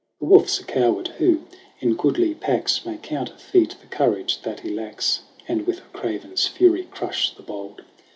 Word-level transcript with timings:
The 0.19 0.25
wolPs 0.25 0.59
a 0.59 0.63
coward, 0.63 1.09
who, 1.19 1.43
in 1.79 1.95
goodly 1.95 2.33
packs, 2.33 2.83
May 2.87 2.97
counterfeit 2.97 3.75
the 3.79 3.85
courage 3.85 4.41
that 4.41 4.61
he 4.61 4.71
lacks 4.71 5.21
And 5.47 5.67
with 5.67 5.77
a 5.77 5.95
craven's 5.95 6.47
fury 6.47 6.85
crush 6.89 7.35
the 7.35 7.43
bold. 7.43 7.83